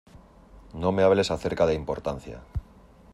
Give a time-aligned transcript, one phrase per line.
[0.73, 2.41] No me hables acerca de importancia.